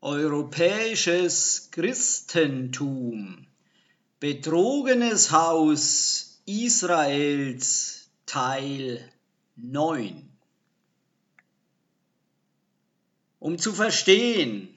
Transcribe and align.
Europäisches 0.00 1.72
Christentum 1.72 3.48
Betrogenes 4.20 5.32
Haus 5.32 6.40
Israels 6.46 8.08
Teil 8.24 9.12
9 9.56 10.30
Um 13.40 13.58
zu 13.58 13.72
verstehen, 13.72 14.72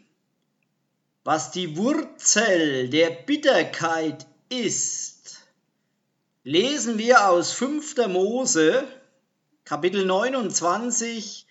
was 1.23 1.51
die 1.51 1.77
Wurzel 1.77 2.89
der 2.89 3.11
Bitterkeit 3.11 4.25
ist, 4.49 5.39
lesen 6.43 6.97
wir 6.97 7.29
aus 7.29 7.51
5. 7.51 8.07
Mose 8.07 8.87
Kapitel 9.65 10.03
29 10.03 11.45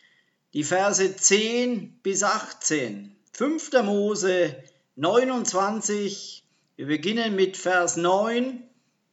die 0.55 0.65
Verse 0.65 1.15
10 1.15 2.01
bis 2.03 2.25
18. 2.25 3.17
5. 3.33 3.83
Mose 3.85 4.63
29, 4.97 6.45
wir 6.77 6.87
beginnen 6.87 7.37
mit 7.37 7.57
Vers 7.57 7.97
9 7.97 8.69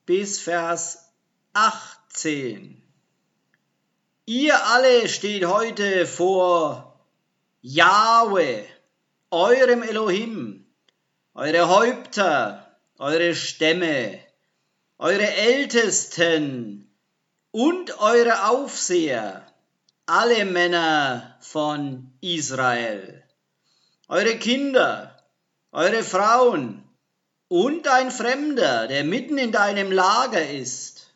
bis 0.05 0.39
Vers 0.41 1.13
18. 1.53 2.81
Ihr 4.25 4.65
alle 4.65 5.07
steht 5.07 5.45
heute 5.45 6.05
vor 6.05 6.99
Jahwe, 7.61 8.65
eurem 9.31 9.83
Elohim, 9.83 10.65
eure 11.33 11.69
Häupter, 11.69 12.75
eure 12.97 13.33
Stämme, 13.35 14.19
eure 14.97 15.27
Ältesten 15.35 16.91
und 17.51 17.99
eure 17.99 18.49
Aufseher, 18.49 19.45
alle 20.05 20.43
Männer 20.43 21.37
von 21.39 22.11
Israel 22.19 23.26
eure 24.07 24.37
Kinder, 24.37 25.17
eure 25.71 26.03
Frauen 26.03 26.83
und 27.49 27.87
ein 27.87 28.11
Fremder, 28.11 28.87
der 28.87 29.03
mitten 29.03 29.37
in 29.37 29.51
deinem 29.51 29.91
Lager 29.91 30.49
ist, 30.49 31.07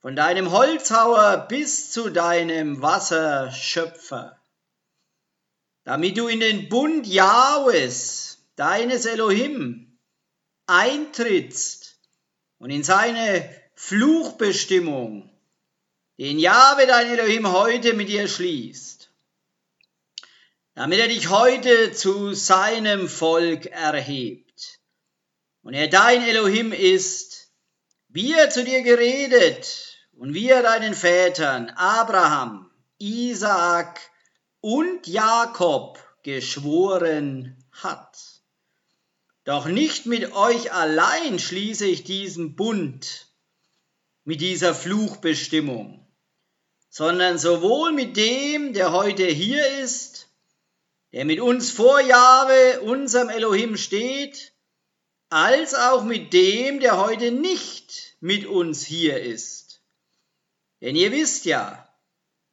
von 0.00 0.16
deinem 0.16 0.50
Holzhauer 0.50 1.46
bis 1.48 1.90
zu 1.92 2.10
deinem 2.10 2.82
Wasserschöpfer, 2.82 4.38
damit 5.84 6.18
du 6.18 6.28
in 6.28 6.40
den 6.40 6.68
Bund 6.68 7.06
Jahwes, 7.06 8.38
deines 8.56 9.06
Elohim, 9.06 9.98
eintrittst 10.66 11.96
und 12.58 12.70
in 12.70 12.84
seine 12.84 13.48
Fluchbestimmung, 13.74 15.30
den 16.18 16.38
Jahwe 16.38 16.86
dein 16.86 17.06
Elohim 17.06 17.50
heute 17.50 17.94
mit 17.94 18.08
dir 18.08 18.28
schließt 18.28 19.01
damit 20.74 20.98
er 20.98 21.08
dich 21.08 21.28
heute 21.28 21.92
zu 21.92 22.32
seinem 22.32 23.08
Volk 23.08 23.66
erhebt. 23.66 24.80
Und 25.62 25.74
er 25.74 25.88
dein 25.88 26.22
Elohim 26.22 26.72
ist, 26.72 27.50
wie 28.08 28.32
er 28.32 28.50
zu 28.50 28.64
dir 28.64 28.82
geredet 28.82 29.98
und 30.16 30.34
wie 30.34 30.48
er 30.48 30.62
deinen 30.62 30.94
Vätern 30.94 31.70
Abraham, 31.70 32.70
Isaak 32.98 34.00
und 34.60 35.06
Jakob 35.06 35.98
geschworen 36.22 37.56
hat. 37.72 38.18
Doch 39.44 39.66
nicht 39.66 40.06
mit 40.06 40.32
euch 40.32 40.72
allein 40.72 41.38
schließe 41.38 41.86
ich 41.86 42.04
diesen 42.04 42.54
Bund 42.54 43.26
mit 44.24 44.40
dieser 44.40 44.74
Fluchbestimmung, 44.74 46.06
sondern 46.88 47.38
sowohl 47.38 47.92
mit 47.92 48.16
dem, 48.16 48.72
der 48.72 48.92
heute 48.92 49.24
hier 49.24 49.66
ist, 49.80 50.11
der 51.12 51.24
mit 51.24 51.40
uns 51.40 51.70
vor 51.70 52.00
Jahwe, 52.00 52.80
unserem 52.80 53.28
Elohim 53.28 53.76
steht, 53.76 54.52
als 55.28 55.74
auch 55.74 56.04
mit 56.04 56.32
dem, 56.32 56.80
der 56.80 56.98
heute 56.98 57.30
nicht 57.30 58.16
mit 58.20 58.46
uns 58.46 58.84
hier 58.84 59.20
ist. 59.22 59.82
Denn 60.80 60.96
ihr 60.96 61.12
wisst 61.12 61.44
ja, 61.44 61.88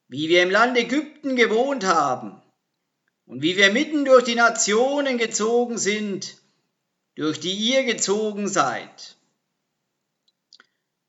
wie 0.07 0.29
wir 0.29 0.43
im 0.43 0.51
Land 0.51 0.77
Ägypten 0.77 1.35
gewohnt 1.35 1.85
haben 1.85 2.41
und 3.25 3.41
wie 3.41 3.57
wir 3.57 3.71
mitten 3.71 4.05
durch 4.05 4.23
die 4.23 4.35
Nationen 4.35 5.17
gezogen 5.17 5.77
sind, 5.77 6.37
durch 7.15 7.39
die 7.39 7.53
ihr 7.53 7.83
gezogen 7.83 8.47
seid. 8.47 9.17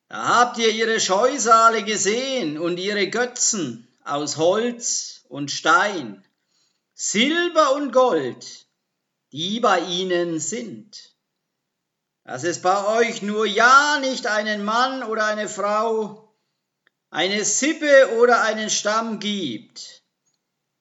Da 0.08 0.40
habt 0.40 0.58
ihr 0.58 0.70
ihre 0.70 0.98
Scheusale 0.98 1.84
gesehen 1.84 2.58
und 2.58 2.78
ihre 2.78 3.08
Götzen 3.08 3.86
aus 4.04 4.36
Holz 4.36 5.24
und 5.28 5.50
Stein 5.50 6.24
Silber 7.02 7.76
und 7.76 7.92
Gold, 7.92 8.66
die 9.32 9.58
bei 9.58 9.80
ihnen 9.80 10.38
sind. 10.38 11.14
Dass 12.24 12.44
es 12.44 12.60
bei 12.60 12.98
euch 12.98 13.22
nur 13.22 13.46
ja 13.46 13.98
nicht 14.00 14.26
einen 14.26 14.62
Mann 14.62 15.02
oder 15.04 15.24
eine 15.24 15.48
Frau, 15.48 16.36
eine 17.08 17.46
Sippe 17.46 18.18
oder 18.18 18.42
einen 18.42 18.68
Stamm 18.68 19.18
gibt, 19.18 20.02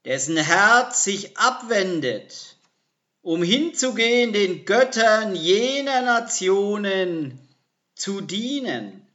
dessen 0.04 0.36
Herz 0.36 1.06
sich 1.06 1.38
abwendet, 1.38 2.58
um 3.22 3.42
hinzugehen 3.42 4.34
den 4.34 4.66
Göttern 4.66 5.36
jener 5.36 6.02
Nationen 6.02 7.40
zu 7.96 8.20
dienen. 8.20 9.08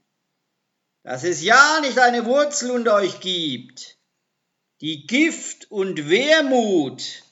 Dass 1.03 1.23
es 1.23 1.43
ja 1.43 1.81
nicht 1.83 1.99
eine 1.99 2.25
Wurzel 2.25 2.71
unter 2.71 2.95
euch 2.95 3.21
gibt, 3.21 3.94
die 4.81 5.07
Gift 5.07 5.71
und 5.71 6.09
Wermut 6.11 7.23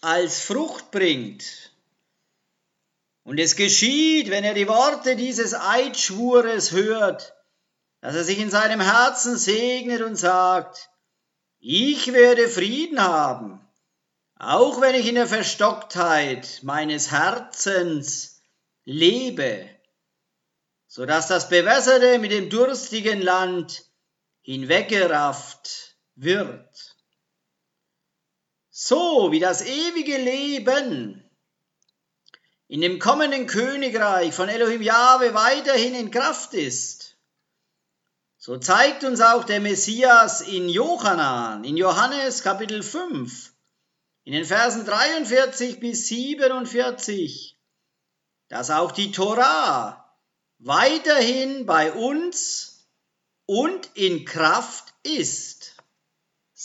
als 0.00 0.40
Frucht 0.40 0.90
bringt. 0.90 1.72
Und 3.24 3.38
es 3.38 3.56
geschieht, 3.56 4.30
wenn 4.30 4.44
er 4.44 4.54
die 4.54 4.68
Worte 4.68 5.16
dieses 5.16 5.54
Eidschwures 5.54 6.72
hört, 6.72 7.34
dass 8.00 8.14
er 8.14 8.24
sich 8.24 8.38
in 8.38 8.50
seinem 8.50 8.80
Herzen 8.80 9.36
segnet 9.36 10.02
und 10.02 10.16
sagt, 10.16 10.90
ich 11.58 12.12
werde 12.12 12.48
Frieden 12.48 13.02
haben, 13.02 13.60
auch 14.38 14.80
wenn 14.80 14.94
ich 14.94 15.08
in 15.08 15.16
der 15.16 15.26
Verstocktheit 15.26 16.60
meines 16.62 17.10
Herzens 17.10 18.42
lebe, 18.84 19.68
so 20.86 21.06
dass 21.06 21.26
das 21.26 21.48
bewässerte 21.48 22.18
mit 22.18 22.30
dem 22.30 22.48
durstigen 22.48 23.22
Land 23.22 23.84
hinweggerafft 24.42 25.85
wird. 26.16 26.96
So 28.70 29.30
wie 29.30 29.40
das 29.40 29.64
ewige 29.64 30.18
Leben 30.18 31.22
in 32.68 32.80
dem 32.80 32.98
kommenden 32.98 33.46
Königreich 33.46 34.34
von 34.34 34.48
Elohim 34.48 34.82
Jahwe 34.82 35.34
weiterhin 35.34 35.94
in 35.94 36.10
Kraft 36.10 36.52
ist, 36.52 37.16
so 38.38 38.56
zeigt 38.58 39.04
uns 39.04 39.20
auch 39.20 39.44
der 39.44 39.60
Messias 39.60 40.40
in 40.40 40.68
Johannan, 40.68 41.64
in 41.64 41.76
Johannes 41.76 42.42
Kapitel 42.42 42.82
5, 42.82 43.52
in 44.24 44.32
den 44.32 44.44
Versen 44.44 44.84
43 44.84 45.80
bis 45.80 46.08
47, 46.08 47.58
dass 48.48 48.70
auch 48.70 48.92
die 48.92 49.10
Torah 49.12 50.14
weiterhin 50.58 51.66
bei 51.66 51.92
uns 51.92 52.88
und 53.46 53.90
in 53.94 54.24
Kraft 54.24 54.94
ist 55.02 55.55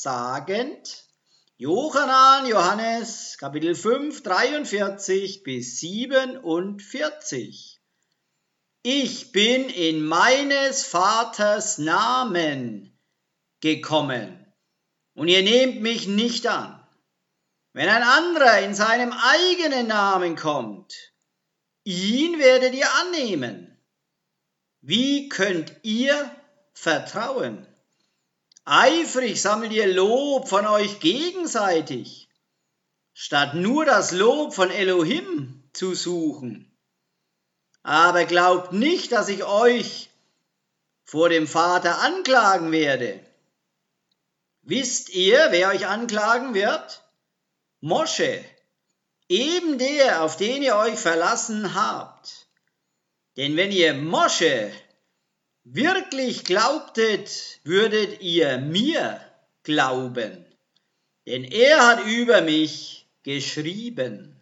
sagend, 0.02 1.06
Johannan, 1.58 2.48
Johannes, 2.48 3.38
Kapitel 3.38 3.76
5, 3.76 4.24
43 4.24 5.44
bis 5.44 5.80
47. 5.80 7.80
Ich 8.82 9.32
bin 9.32 9.70
in 9.70 10.04
meines 10.04 10.88
Vaters 10.88 11.78
Namen 11.78 13.00
gekommen 13.60 14.52
und 15.14 15.28
ihr 15.28 15.44
nehmt 15.44 15.84
mich 15.84 16.08
nicht 16.08 16.48
an. 16.48 16.84
Wenn 17.74 17.88
ein 17.88 18.02
anderer 18.02 18.60
in 18.62 18.74
seinem 18.74 19.14
eigenen 19.14 19.86
Namen 19.86 20.36
kommt, 20.36 20.96
ihn 21.84 22.40
werdet 22.40 22.74
ihr 22.74 22.92
annehmen. 23.02 23.80
Wie 24.82 25.30
könnt 25.30 25.76
ihr 25.84 26.36
vertrauen? 26.74 27.68
Eifrig 28.74 29.42
sammelt 29.42 29.74
ihr 29.74 29.94
Lob 29.94 30.48
von 30.48 30.66
euch 30.66 31.02
gegenseitig, 31.02 32.30
statt 33.14 33.54
nur 33.54 33.84
das 33.84 34.14
Lob 34.14 34.54
von 34.54 34.72
Elohim 34.72 35.62
zu 35.74 35.94
suchen. 35.94 36.72
Aber 37.84 38.24
glaubt 38.24 38.72
nicht, 38.72 39.12
dass 39.12 39.28
ich 39.28 39.44
euch 39.44 40.10
vor 41.04 41.28
dem 41.28 41.48
Vater 41.48 42.00
anklagen 42.00 42.72
werde. 42.72 43.20
Wisst 44.62 45.10
ihr, 45.10 45.48
wer 45.50 45.68
euch 45.72 45.88
anklagen 45.88 46.54
wird? 46.54 47.04
Mosche, 47.82 48.42
eben 49.28 49.80
der, 49.80 50.24
auf 50.24 50.38
den 50.38 50.64
ihr 50.64 50.78
euch 50.78 50.98
verlassen 50.98 51.76
habt. 51.76 52.48
Denn 53.36 53.58
wenn 53.58 53.74
ihr 53.74 53.94
Mosche 53.96 54.72
wirklich 55.64 56.44
glaubtet, 56.44 57.60
würdet 57.64 58.22
ihr 58.22 58.58
mir 58.58 59.22
glauben, 59.64 60.46
denn 61.26 61.44
er 61.44 61.88
hat 61.88 62.06
über 62.08 62.42
mich 62.42 63.08
geschrieben. 63.24 64.36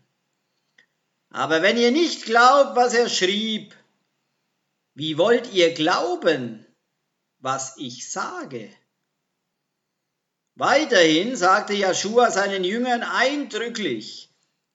Aber 1.29 1.61
wenn 1.61 1.77
ihr 1.77 1.91
nicht 1.91 2.25
glaubt, 2.25 2.75
was 2.75 2.93
er 2.93 3.09
schrieb, 3.09 3.75
wie 4.95 5.17
wollt 5.17 5.53
ihr 5.53 5.73
glauben, 5.73 6.65
was 7.39 7.77
ich 7.77 8.09
sage? 8.09 8.69
Weiterhin 10.55 11.35
sagte 11.35 11.73
Joshua 11.73 12.31
seinen 12.31 12.63
Jüngern 12.63 13.03
eindrücklich 13.03 14.29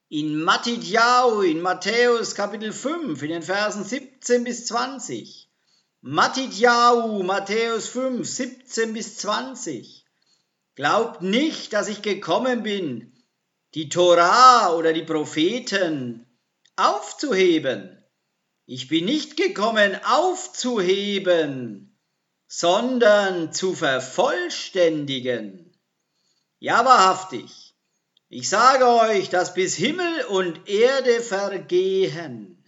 in 0.09 0.41
Matthiau, 0.41 1.41
in 1.41 1.61
Matthäus 1.61 2.35
Kapitel 2.35 2.71
5, 2.71 3.21
in 3.21 3.29
den 3.29 3.43
Versen 3.43 3.83
17 3.83 4.43
bis 4.43 4.65
20. 4.67 5.44
Matthiau, 6.07 7.23
Matthäus 7.23 7.87
5, 7.87 8.29
17 8.29 8.93
bis 8.93 9.17
20. 9.17 10.05
Glaubt 10.75 11.23
nicht, 11.23 11.73
dass 11.73 11.87
ich 11.87 12.03
gekommen 12.03 12.61
bin, 12.61 13.11
die 13.73 13.89
Torah 13.89 14.75
oder 14.75 14.93
die 14.93 15.01
Propheten 15.01 16.27
aufzuheben. 16.75 18.05
Ich 18.67 18.87
bin 18.87 19.05
nicht 19.05 19.35
gekommen 19.35 19.99
aufzuheben, 20.05 21.99
sondern 22.47 23.51
zu 23.51 23.73
vervollständigen. 23.73 25.75
Ja, 26.59 26.85
wahrhaftig, 26.85 27.73
ich 28.29 28.47
sage 28.47 28.87
euch, 28.87 29.31
dass 29.31 29.55
bis 29.55 29.75
Himmel 29.75 30.25
und 30.25 30.69
Erde 30.69 31.21
vergehen, 31.21 32.63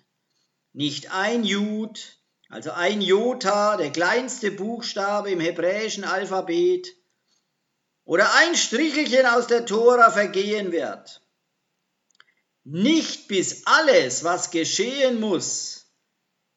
nicht 0.73 1.11
ein 1.11 1.43
Jud, 1.43 2.17
also 2.49 2.71
ein 2.71 3.01
Jota, 3.01 3.77
der 3.77 3.91
kleinste 3.91 4.51
Buchstabe 4.51 5.31
im 5.31 5.39
hebräischen 5.39 6.03
Alphabet, 6.03 6.95
oder 8.05 8.33
ein 8.35 8.55
Strichelchen 8.55 9.25
aus 9.25 9.47
der 9.47 9.65
Tora 9.65 10.11
vergehen 10.11 10.71
wird. 10.71 11.21
Nicht 12.63 13.27
bis 13.27 13.63
alles, 13.65 14.23
was 14.23 14.49
geschehen 14.49 15.19
muss, 15.19 15.87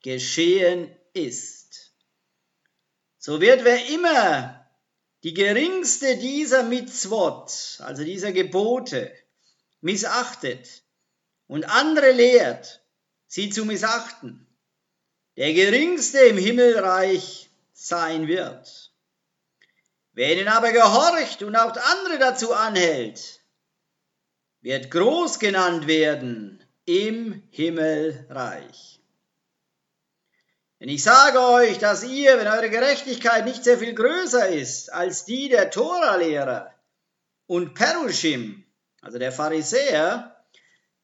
geschehen 0.02 0.96
ist. 1.12 1.92
So 3.18 3.40
wird 3.40 3.64
wer 3.64 3.88
immer 3.88 4.64
die 5.24 5.34
geringste 5.34 6.16
dieser 6.16 6.62
Mitzvot, 6.62 7.78
also 7.80 8.04
dieser 8.04 8.32
Gebote, 8.32 9.12
missachtet 9.80 10.84
und 11.46 11.64
andere 11.64 12.12
lehrt, 12.12 12.80
sie 13.26 13.50
zu 13.50 13.64
missachten, 13.64 14.46
der 15.40 15.54
geringste 15.54 16.18
im 16.18 16.36
Himmelreich 16.36 17.48
sein 17.72 18.28
wird. 18.28 18.92
Wer 20.12 20.36
ihnen 20.36 20.48
aber 20.48 20.70
gehorcht 20.70 21.42
und 21.42 21.56
auch 21.56 21.74
andere 21.74 22.18
dazu 22.18 22.52
anhält, 22.52 23.40
wird 24.60 24.90
groß 24.90 25.38
genannt 25.38 25.86
werden 25.86 26.62
im 26.84 27.42
Himmelreich. 27.52 29.00
Denn 30.78 30.90
ich 30.90 31.02
sage 31.02 31.40
euch, 31.40 31.78
dass 31.78 32.04
ihr, 32.04 32.36
wenn 32.36 32.46
eure 32.46 32.68
Gerechtigkeit 32.68 33.46
nicht 33.46 33.64
sehr 33.64 33.78
viel 33.78 33.94
größer 33.94 34.46
ist 34.48 34.92
als 34.92 35.24
die 35.24 35.48
der 35.48 35.70
Tora-Lehrer 35.70 36.74
und 37.46 37.72
Perushim, 37.72 38.66
also 39.00 39.18
der 39.18 39.32
Pharisäer, 39.32 40.44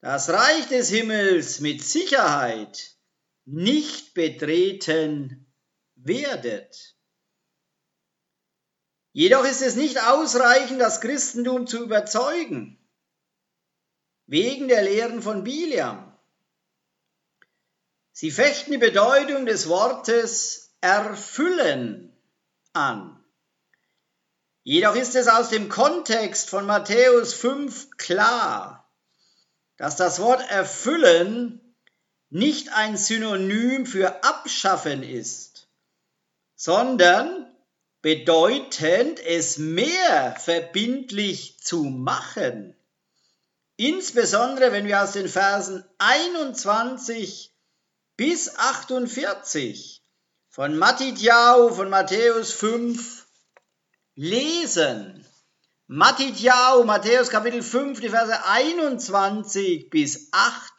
das 0.02 0.28
Reich 0.28 0.68
des 0.68 0.90
Himmels 0.90 1.60
mit 1.60 1.82
Sicherheit 1.82 2.95
nicht 3.46 4.12
betreten 4.14 5.46
werdet. 5.94 6.96
Jedoch 9.12 9.44
ist 9.46 9.62
es 9.62 9.76
nicht 9.76 10.02
ausreichend, 10.02 10.80
das 10.80 11.00
Christentum 11.00 11.66
zu 11.66 11.82
überzeugen, 11.82 12.78
wegen 14.26 14.68
der 14.68 14.82
Lehren 14.82 15.22
von 15.22 15.42
Biliam. 15.44 16.12
Sie 18.12 18.30
fechten 18.30 18.72
die 18.72 18.78
Bedeutung 18.78 19.46
des 19.46 19.68
Wortes 19.68 20.74
erfüllen 20.80 22.14
an. 22.72 23.24
Jedoch 24.64 24.96
ist 24.96 25.14
es 25.14 25.28
aus 25.28 25.48
dem 25.48 25.68
Kontext 25.68 26.50
von 26.50 26.66
Matthäus 26.66 27.32
5 27.34 27.96
klar, 27.96 28.92
dass 29.76 29.96
das 29.96 30.18
Wort 30.18 30.42
erfüllen 30.50 31.65
nicht 32.30 32.72
ein 32.72 32.96
Synonym 32.96 33.86
für 33.86 34.24
abschaffen 34.24 35.02
ist, 35.02 35.68
sondern 36.54 37.46
bedeutend, 38.02 39.20
es 39.20 39.58
mehr 39.58 40.36
verbindlich 40.38 41.58
zu 41.60 41.84
machen. 41.84 42.76
Insbesondere 43.76 44.72
wenn 44.72 44.86
wir 44.86 45.02
aus 45.02 45.12
den 45.12 45.28
Versen 45.28 45.84
21 45.98 47.52
bis 48.16 48.56
48 48.56 50.02
von 50.48 50.78
Matthäus, 50.78 51.76
von 51.76 51.90
Matthäus 51.90 52.52
5 52.52 53.26
lesen. 54.14 55.26
Matthäus, 55.86 56.84
Matthäus 56.84 57.28
Kapitel 57.28 57.62
5, 57.62 58.00
die 58.00 58.08
Verse 58.08 58.44
21 58.46 59.90
bis 59.90 60.28
48. 60.32 60.75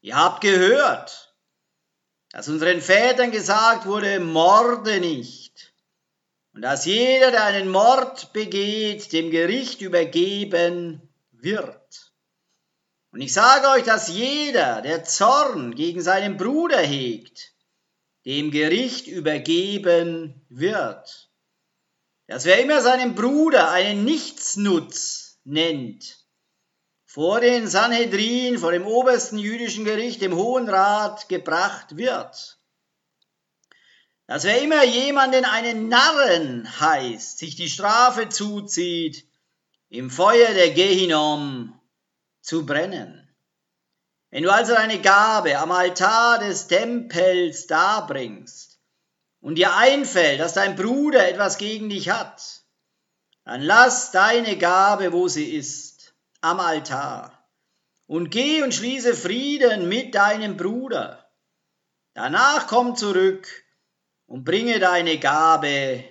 Ihr 0.00 0.16
habt 0.16 0.40
gehört, 0.40 1.34
dass 2.30 2.48
unseren 2.48 2.80
Vätern 2.80 3.30
gesagt 3.30 3.86
wurde, 3.86 4.20
morde 4.20 5.00
nicht. 5.00 5.72
Und 6.52 6.62
dass 6.62 6.86
jeder, 6.86 7.30
der 7.30 7.44
einen 7.44 7.68
Mord 7.68 8.32
begeht, 8.32 9.12
dem 9.12 9.30
Gericht 9.30 9.80
übergeben 9.82 11.00
wird. 11.32 12.12
Und 13.12 13.20
ich 13.20 13.32
sage 13.32 13.68
euch, 13.68 13.84
dass 13.84 14.08
jeder, 14.08 14.82
der 14.82 15.04
Zorn 15.04 15.74
gegen 15.74 16.02
seinen 16.02 16.36
Bruder 16.36 16.78
hegt, 16.78 17.52
dem 18.26 18.50
Gericht 18.50 19.06
übergeben 19.06 20.44
wird. 20.48 21.30
Dass 22.26 22.44
wer 22.44 22.60
immer 22.60 22.82
seinen 22.82 23.14
Bruder 23.14 23.70
einen 23.70 24.04
Nichtsnutz 24.04 25.38
nennt, 25.44 26.25
vor 27.16 27.40
den 27.40 27.66
Sanhedrin, 27.66 28.58
vor 28.58 28.72
dem 28.72 28.86
obersten 28.86 29.38
jüdischen 29.38 29.86
Gericht, 29.86 30.20
dem 30.20 30.36
Hohen 30.36 30.68
Rat, 30.68 31.30
gebracht 31.30 31.96
wird. 31.96 32.58
Dass 34.26 34.44
wer 34.44 34.60
immer 34.60 34.84
jemanden 34.84 35.46
einen 35.46 35.88
Narren 35.88 36.68
heißt, 36.78 37.38
sich 37.38 37.56
die 37.56 37.70
Strafe 37.70 38.28
zuzieht, 38.28 39.26
im 39.88 40.10
Feuer 40.10 40.52
der 40.52 40.72
Gehinom 40.72 41.80
zu 42.42 42.66
brennen. 42.66 43.34
Wenn 44.28 44.42
du 44.42 44.52
also 44.52 44.74
deine 44.74 45.00
Gabe 45.00 45.56
am 45.56 45.72
Altar 45.72 46.40
des 46.40 46.66
Tempels 46.66 47.66
darbringst 47.66 48.78
und 49.40 49.54
dir 49.54 49.74
einfällt, 49.74 50.38
dass 50.38 50.52
dein 50.52 50.76
Bruder 50.76 51.26
etwas 51.26 51.56
gegen 51.56 51.88
dich 51.88 52.10
hat, 52.10 52.60
dann 53.46 53.62
lass 53.62 54.10
deine 54.10 54.58
Gabe, 54.58 55.14
wo 55.14 55.28
sie 55.28 55.54
ist, 55.54 55.95
am 56.40 56.60
Altar 56.60 57.46
und 58.06 58.30
geh 58.30 58.62
und 58.62 58.74
schließe 58.74 59.14
Frieden 59.14 59.88
mit 59.88 60.14
deinem 60.14 60.56
Bruder. 60.56 61.30
Danach 62.14 62.66
komm 62.66 62.96
zurück 62.96 63.48
und 64.26 64.44
bringe 64.44 64.78
deine 64.78 65.18
Gabe 65.18 66.04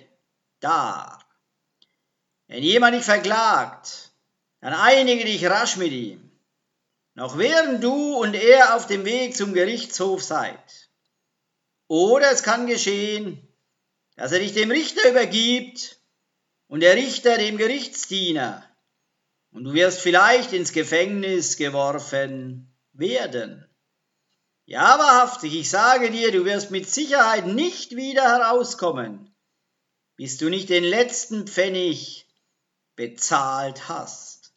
dar. 0.60 1.24
Wenn 2.46 2.62
jemand 2.62 2.94
dich 2.94 3.04
verklagt, 3.04 4.12
dann 4.60 4.74
einige 4.74 5.24
dich 5.24 5.44
rasch 5.46 5.76
mit 5.76 5.92
ihm 5.92 6.26
noch 7.16 7.38
während 7.38 7.82
du 7.82 8.18
und 8.18 8.34
er 8.34 8.76
auf 8.76 8.86
dem 8.86 9.06
Weg 9.06 9.34
zum 9.34 9.54
Gerichtshof 9.54 10.22
seid. 10.22 10.90
Oder 11.88 12.30
es 12.30 12.42
kann 12.42 12.66
geschehen, 12.66 13.42
dass 14.16 14.32
er 14.32 14.38
dich 14.38 14.52
dem 14.52 14.70
Richter 14.70 15.08
übergibt 15.08 15.98
und 16.68 16.80
der 16.80 16.94
Richter 16.94 17.38
dem 17.38 17.56
Gerichtsdiener 17.56 18.68
und 19.56 19.64
du 19.64 19.72
wirst 19.72 20.02
vielleicht 20.02 20.52
ins 20.52 20.74
Gefängnis 20.74 21.56
geworfen 21.56 22.70
werden. 22.92 23.66
Ja, 24.66 24.98
wahrhaftig, 24.98 25.54
ich 25.54 25.70
sage 25.70 26.10
dir, 26.10 26.30
du 26.30 26.44
wirst 26.44 26.70
mit 26.70 26.90
Sicherheit 26.90 27.46
nicht 27.46 27.96
wieder 27.96 28.24
herauskommen, 28.24 29.34
bis 30.16 30.36
du 30.36 30.50
nicht 30.50 30.68
den 30.68 30.84
letzten 30.84 31.46
Pfennig 31.46 32.28
bezahlt 32.96 33.88
hast. 33.88 34.52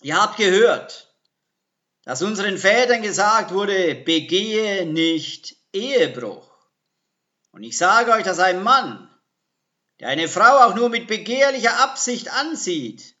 Ihr 0.00 0.16
habt 0.16 0.36
gehört, 0.36 1.12
dass 2.04 2.22
unseren 2.22 2.58
Vätern 2.58 3.02
gesagt 3.02 3.52
wurde, 3.52 3.96
begehe 3.96 4.86
nicht 4.86 5.56
Ehebruch. 5.72 6.48
Und 7.50 7.64
ich 7.64 7.76
sage 7.76 8.12
euch, 8.12 8.22
dass 8.22 8.38
ein 8.38 8.62
Mann, 8.62 9.12
der 9.98 10.06
eine 10.06 10.28
Frau 10.28 10.66
auch 10.66 10.76
nur 10.76 10.88
mit 10.88 11.08
begehrlicher 11.08 11.80
Absicht 11.80 12.30
ansieht, 12.30 13.16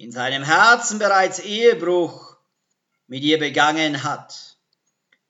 in 0.00 0.12
seinem 0.12 0.42
Herzen 0.42 0.98
bereits 0.98 1.40
Ehebruch 1.40 2.34
mit 3.06 3.22
ihr 3.22 3.38
begangen 3.38 4.02
hat. 4.02 4.56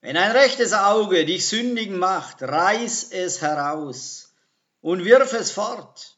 Wenn 0.01 0.17
ein 0.17 0.31
rechtes 0.31 0.73
Auge 0.73 1.25
dich 1.25 1.49
sündigen 1.49 1.99
macht, 1.99 2.41
reiß 2.41 3.11
es 3.11 3.43
heraus 3.43 4.33
und 4.81 5.05
wirf 5.05 5.33
es 5.33 5.51
fort. 5.51 6.17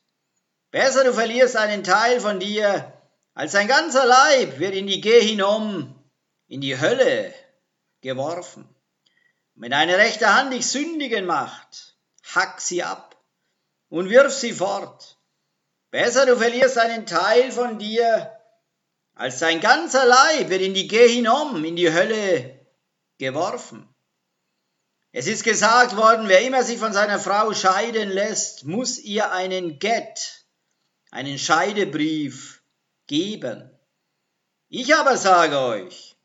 Besser 0.70 1.02
du 1.02 1.14
verlierst 1.14 1.56
einen 1.56 1.82
Teil 1.82 2.20
von 2.20 2.40
dir, 2.40 2.92
als 3.32 3.52
sein 3.52 3.68
ganzer 3.68 4.04
Leib 4.04 4.58
wird 4.58 4.74
in 4.74 4.86
die 4.86 5.00
Gehinom, 5.00 5.98
in 6.46 6.60
die 6.60 6.78
Hölle 6.78 7.32
geworfen. 8.02 8.68
wenn 9.54 9.70
deine 9.70 9.96
rechte 9.96 10.34
Hand 10.34 10.52
dich 10.52 10.66
sündigen 10.66 11.24
macht, 11.24 11.96
hack 12.34 12.60
sie 12.60 12.82
ab 12.82 13.16
und 13.88 14.10
wirf 14.10 14.30
sie 14.30 14.52
fort. 14.52 15.16
Besser 15.90 16.26
du 16.26 16.36
verlierst 16.36 16.76
einen 16.76 17.06
Teil 17.06 17.50
von 17.50 17.78
dir, 17.78 18.38
als 19.14 19.38
dein 19.38 19.60
ganzer 19.60 20.04
Leib 20.04 20.48
wird 20.50 20.62
in 20.62 20.74
die 20.74 20.88
Gehinom, 20.88 21.64
in 21.64 21.76
die 21.76 21.92
Hölle 21.92 22.66
geworfen. 23.18 23.88
Es 25.12 25.26
ist 25.26 25.44
gesagt 25.44 25.96
worden, 25.96 26.28
wer 26.28 26.40
immer 26.40 26.62
sich 26.62 26.78
von 26.78 26.92
seiner 26.92 27.18
Frau 27.18 27.52
scheiden 27.52 28.08
lässt, 28.08 28.64
muss 28.64 28.98
ihr 28.98 29.30
einen 29.30 29.78
Get, 29.78 30.46
einen 31.10 31.38
Scheidebrief 31.38 32.62
geben. 33.06 33.70
Ich 34.68 34.94
aber 34.94 35.18
sage 35.18 35.58
euch, 35.58 36.16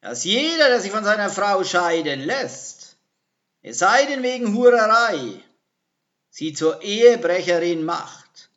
dass 0.00 0.24
jeder, 0.24 0.68
der 0.68 0.80
sich 0.80 0.90
von 0.90 1.04
seiner 1.04 1.28
Frau 1.28 1.62
scheiden 1.64 2.20
lässt, 2.20 2.96
es 3.60 3.78
sei 3.78 4.06
denn 4.06 4.22
wegen 4.22 4.54
Hurerei, 4.54 5.42
sie 6.30 6.54
zur 6.54 6.80
Ehebrecherin 6.80 7.84
macht, 7.84 8.50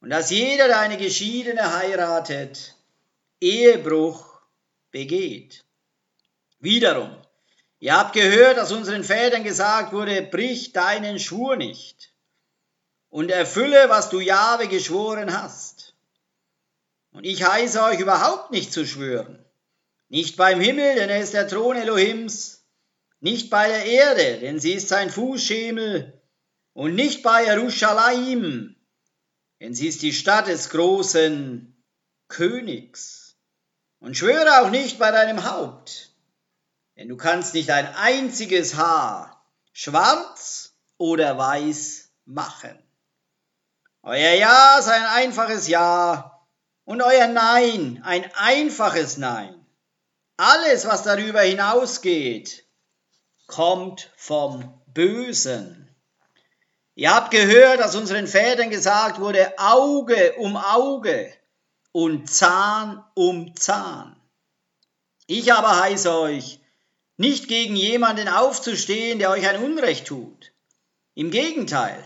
und 0.00 0.10
dass 0.10 0.30
jeder, 0.30 0.68
der 0.68 0.78
eine 0.78 0.96
Geschiedene 0.96 1.76
heiratet, 1.76 2.77
Ehebruch 3.40 4.40
begeht. 4.90 5.64
Wiederum, 6.58 7.16
ihr 7.78 7.96
habt 7.96 8.12
gehört, 8.14 8.56
dass 8.56 8.72
unseren 8.72 9.04
Vätern 9.04 9.44
gesagt 9.44 9.92
wurde, 9.92 10.22
brich 10.22 10.72
deinen 10.72 11.18
Schwur 11.18 11.56
nicht 11.56 12.12
und 13.10 13.30
erfülle, 13.30 13.88
was 13.88 14.10
du 14.10 14.20
Jahwe 14.20 14.68
geschworen 14.68 15.32
hast. 15.32 15.94
Und 17.12 17.24
ich 17.24 17.44
heiße 17.44 17.82
euch 17.82 18.00
überhaupt 18.00 18.50
nicht 18.50 18.72
zu 18.72 18.86
schwören, 18.86 19.44
nicht 20.08 20.36
beim 20.36 20.60
Himmel, 20.60 20.96
denn 20.96 21.08
er 21.08 21.20
ist 21.20 21.34
der 21.34 21.48
Thron 21.48 21.76
Elohims, 21.76 22.64
nicht 23.20 23.50
bei 23.50 23.68
der 23.68 23.84
Erde, 23.84 24.40
denn 24.40 24.60
sie 24.60 24.74
ist 24.74 24.88
sein 24.88 25.10
Fußschemel, 25.10 26.18
und 26.74 26.94
nicht 26.94 27.22
bei 27.22 27.44
Jerusalem, 27.44 28.76
denn 29.60 29.74
sie 29.74 29.88
ist 29.88 30.02
die 30.02 30.12
Stadt 30.12 30.46
des 30.46 30.70
großen 30.70 31.76
Königs. 32.28 33.27
Und 34.00 34.16
schwöre 34.16 34.60
auch 34.60 34.70
nicht 34.70 34.98
bei 34.98 35.10
deinem 35.10 35.50
Haupt, 35.50 36.12
denn 36.96 37.08
du 37.08 37.16
kannst 37.16 37.54
nicht 37.54 37.70
ein 37.70 37.94
einziges 37.94 38.76
Haar 38.76 39.44
schwarz 39.72 40.74
oder 40.96 41.36
weiß 41.36 42.10
machen. 42.24 42.78
Euer 44.02 44.34
Ja 44.34 44.80
sei 44.80 44.94
ein 44.94 45.24
einfaches 45.24 45.68
Ja 45.68 46.46
und 46.84 47.02
euer 47.02 47.26
Nein 47.26 48.02
ein 48.04 48.30
einfaches 48.34 49.16
Nein. 49.16 49.66
Alles, 50.36 50.86
was 50.86 51.02
darüber 51.02 51.40
hinausgeht, 51.40 52.64
kommt 53.48 54.12
vom 54.16 54.80
Bösen. 54.86 55.92
Ihr 56.94 57.14
habt 57.14 57.32
gehört, 57.32 57.80
dass 57.80 57.96
unseren 57.96 58.28
Vätern 58.28 58.70
gesagt 58.70 59.20
wurde, 59.20 59.58
Auge 59.58 60.34
um 60.38 60.56
Auge 60.56 61.32
und 61.92 62.30
Zahn 62.30 63.04
um 63.14 63.56
Zahn. 63.56 64.16
Ich 65.26 65.52
aber 65.52 65.80
heiße 65.80 66.12
euch, 66.12 66.60
nicht 67.16 67.48
gegen 67.48 67.76
jemanden 67.76 68.28
aufzustehen, 68.28 69.18
der 69.18 69.30
euch 69.30 69.46
ein 69.48 69.62
Unrecht 69.62 70.06
tut. 70.06 70.52
Im 71.14 71.30
Gegenteil, 71.30 72.02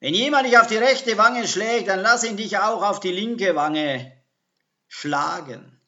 wenn 0.00 0.14
jemand 0.14 0.46
dich 0.46 0.58
auf 0.58 0.66
die 0.66 0.76
rechte 0.76 1.16
Wange 1.16 1.48
schlägt, 1.48 1.88
dann 1.88 2.00
lass 2.00 2.24
ihn 2.24 2.36
dich 2.36 2.58
auch 2.58 2.82
auf 2.82 3.00
die 3.00 3.12
linke 3.12 3.56
Wange 3.56 4.12
schlagen. 4.86 5.80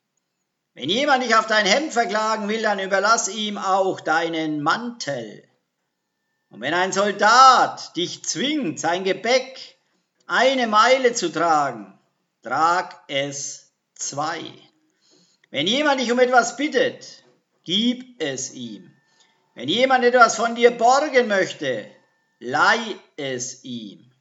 Wenn 0.73 0.89
jemand 0.89 1.23
dich 1.23 1.37
auf 1.37 1.47
dein 1.47 1.67
Hemd 1.67 1.93
verklagen 1.93 2.49
will, 2.49 2.63
dann 2.63 2.79
überlass 2.79 3.29
ihm 3.29 3.59
auch 3.59 4.01
deinen 4.01 4.63
Mantel. 4.63 5.47
Und 6.49 6.61
wenn 6.61 6.75
ein 6.75 6.93
Soldat 6.93 7.97
dich 7.97 8.25
zwingt, 8.25 8.81
sein 8.81 9.05
Gepäck 9.05 9.79
eine 10.27 10.67
Meile 10.67 11.13
zu 11.13 11.31
tragen, 11.31 11.96
trag 12.47 13.03
es 13.09 13.73
zwei. 13.97 14.41
Wenn 15.51 15.67
jemand 15.67 16.01
dich 16.01 16.13
um 16.13 16.21
etwas 16.21 16.57
bittet, 16.57 17.25
gib 17.65 18.23
es 18.23 18.53
ihm. 18.53 18.93
Wenn 19.55 19.69
jemand 19.69 20.05
etwas 20.05 20.37
von 20.37 20.55
dir 20.55 20.71
borgen 20.71 21.27
möchte, 21.27 21.91
leih 22.39 22.97
es 23.17 23.65
ihm. 23.65 24.13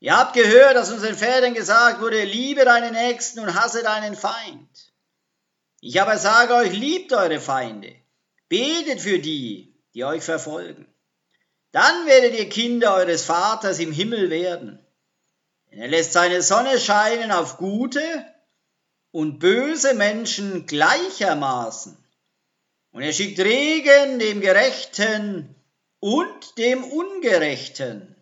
Ihr 0.00 0.16
habt 0.16 0.34
gehört, 0.34 0.74
dass 0.74 0.90
unseren 0.90 1.14
Vätern 1.14 1.54
gesagt 1.54 2.00
wurde, 2.00 2.24
liebe 2.24 2.64
deinen 2.64 2.92
Nächsten 2.92 3.40
und 3.40 3.54
hasse 3.54 3.82
deinen 3.82 4.16
Feind. 4.16 4.92
Ich 5.80 6.00
aber 6.00 6.16
sage 6.16 6.54
euch, 6.54 6.72
liebt 6.72 7.12
eure 7.12 7.40
Feinde, 7.40 7.94
betet 8.48 9.00
für 9.02 9.18
die, 9.18 9.74
die 9.92 10.04
euch 10.04 10.22
verfolgen. 10.22 10.86
Dann 11.72 12.06
werdet 12.06 12.38
ihr 12.38 12.48
Kinder 12.48 12.94
eures 12.94 13.24
Vaters 13.24 13.80
im 13.80 13.92
Himmel 13.92 14.30
werden. 14.30 14.83
Denn 15.74 15.82
er 15.82 15.88
lässt 15.88 16.12
seine 16.12 16.40
Sonne 16.40 16.78
scheinen 16.78 17.32
auf 17.32 17.56
gute 17.56 18.00
und 19.10 19.40
böse 19.40 19.94
Menschen 19.94 20.66
gleichermaßen. 20.66 21.96
Und 22.92 23.02
er 23.02 23.12
schickt 23.12 23.40
Regen 23.40 24.20
dem 24.20 24.40
Gerechten 24.40 25.52
und 25.98 26.58
dem 26.58 26.84
Ungerechten. 26.84 28.14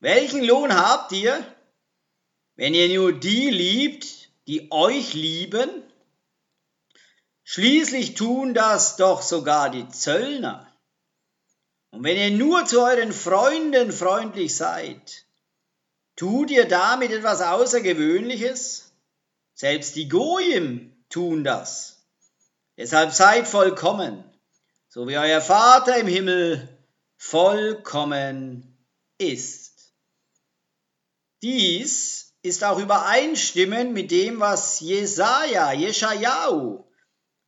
Welchen 0.00 0.42
Lohn 0.42 0.74
habt 0.74 1.12
ihr, 1.12 1.40
wenn 2.56 2.74
ihr 2.74 2.88
nur 2.98 3.12
die 3.12 3.48
liebt, 3.50 4.28
die 4.48 4.72
euch 4.72 5.14
lieben? 5.14 5.70
Schließlich 7.44 8.14
tun 8.14 8.54
das 8.54 8.96
doch 8.96 9.22
sogar 9.22 9.70
die 9.70 9.88
Zöllner. 9.90 10.66
Und 11.90 12.02
wenn 12.02 12.16
ihr 12.16 12.32
nur 12.32 12.66
zu 12.66 12.82
euren 12.82 13.12
Freunden 13.12 13.92
freundlich 13.92 14.56
seid, 14.56 15.25
tut 16.16 16.50
ihr 16.50 16.66
damit 16.66 17.12
etwas 17.12 17.40
Außergewöhnliches? 17.40 18.92
Selbst 19.54 19.96
die 19.96 20.08
Goyim 20.08 20.92
tun 21.08 21.44
das. 21.44 22.02
Deshalb 22.76 23.12
seid 23.12 23.46
vollkommen, 23.46 24.24
so 24.88 25.06
wie 25.08 25.16
euer 25.16 25.40
Vater 25.40 25.96
im 25.96 26.06
Himmel 26.06 26.68
vollkommen 27.16 28.76
ist. 29.18 29.94
Dies 31.42 32.34
ist 32.42 32.64
auch 32.64 32.78
übereinstimmend 32.78 33.92
mit 33.92 34.10
dem, 34.10 34.40
was 34.40 34.80
Jesaja, 34.80 35.72
Jeschajahu, 35.72 36.84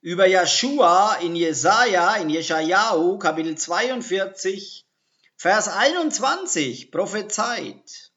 über 0.00 0.26
Joshua 0.26 1.16
in 1.16 1.36
Jesaja, 1.36 2.16
in 2.16 2.30
Jeschajahu, 2.30 3.18
Kapitel 3.18 3.56
42, 3.56 4.86
Vers 5.36 5.68
21 5.68 6.90
prophezeit, 6.90 8.07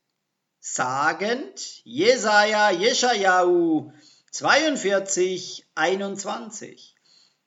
sagend, 0.62 1.84
Jesaja, 1.84 2.70
Jeschajahu 2.70 3.92
42, 4.32 5.66
21. 5.76 6.96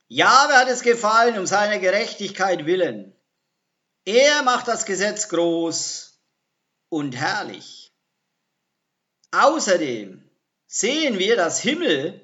Jahwe 0.09 0.53
hat 0.53 0.69
es 0.69 0.83
gefallen 0.83 1.39
um 1.39 1.47
seiner 1.47 1.79
Gerechtigkeit 1.79 2.67
willen. 2.67 3.17
Er 4.05 4.43
macht 4.43 4.69
das 4.69 4.85
Gesetz 4.85 5.29
groß 5.31 6.21
und 6.91 7.17
herrlich. 7.17 7.93
Außerdem 9.31 10.29
sehen 10.67 11.19
wir, 11.19 11.37
dass 11.37 11.61
Himmel 11.61 12.21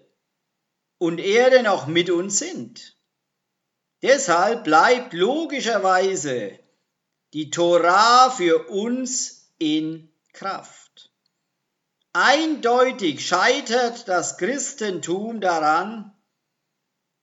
und 0.99 1.18
Erde 1.18 1.62
noch 1.62 1.87
mit 1.87 2.11
uns 2.11 2.38
sind. 2.38 2.97
Deshalb 4.02 4.64
bleibt 4.64 5.12
logischerweise 5.12 6.59
die 7.32 7.50
Torah 7.50 8.30
für 8.30 8.68
uns 8.68 9.52
in 9.59 10.12
Kraft. 10.32 10.79
Eindeutig 12.12 13.25
scheitert 13.25 14.09
das 14.09 14.37
Christentum 14.37 15.40
daran, 15.40 16.12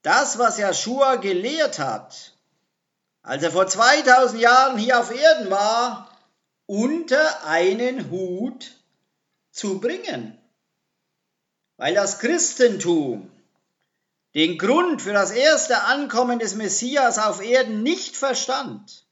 das, 0.02 0.38
was 0.38 0.58
Joshua 0.58 1.18
gelehrt 1.18 1.80
hat, 1.80 2.34
als 3.22 3.44
er 3.44 3.52
vor 3.52 3.68
2000 3.68 4.42
Jahren 4.42 4.78
hier 4.78 5.00
auf 5.00 5.12
Erden 5.12 5.52
war, 5.52 6.10
unter 6.66 7.46
einen 7.46 8.10
Hut 8.10 8.72
zu 9.52 9.80
bringen. 9.80 10.38
Weil 11.76 11.94
das 11.94 12.20
Christentum 12.20 13.30
den 14.36 14.58
Grund 14.58 15.02
für 15.02 15.14
das 15.14 15.32
erste 15.32 15.84
Ankommen 15.84 16.40
des 16.40 16.56
Messias 16.56 17.18
auf 17.18 17.42
Erden 17.42 17.84
nicht 17.84 18.16
verstand, 18.16 19.06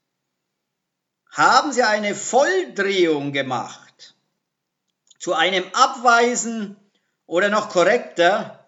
haben 1.30 1.72
sie 1.72 1.82
eine 1.82 2.14
Volldrehung 2.14 3.32
gemacht 3.32 3.85
zu 5.26 5.34
einem 5.34 5.64
Abweisen 5.72 6.76
oder 7.26 7.48
noch 7.48 7.68
korrekter 7.70 8.64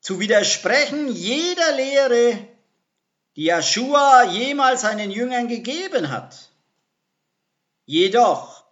zu 0.00 0.20
widersprechen 0.20 1.08
jeder 1.08 1.72
Lehre, 1.72 2.38
die 3.34 3.46
Joshua 3.46 4.22
jemals 4.22 4.82
seinen 4.82 5.10
Jüngern 5.10 5.48
gegeben 5.48 6.12
hat. 6.12 6.52
Jedoch, 7.84 8.64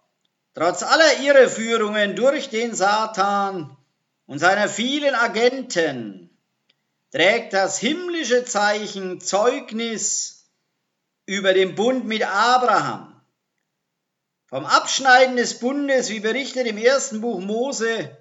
trotz 0.54 0.84
aller 0.84 1.18
Irreführungen 1.18 2.14
durch 2.14 2.48
den 2.48 2.76
Satan 2.76 3.76
und 4.26 4.38
seiner 4.38 4.68
vielen 4.68 5.16
Agenten 5.16 6.30
trägt 7.10 7.54
das 7.54 7.80
himmlische 7.80 8.44
Zeichen 8.44 9.20
Zeugnis 9.20 10.48
über 11.26 11.54
den 11.54 11.74
Bund 11.74 12.04
mit 12.04 12.22
Abraham. 12.22 13.09
Vom 14.50 14.66
Abschneiden 14.66 15.36
des 15.36 15.60
Bundes, 15.60 16.08
wie 16.08 16.18
berichtet 16.18 16.66
im 16.66 16.76
ersten 16.76 17.20
Buch 17.20 17.38
Mose, 17.38 18.18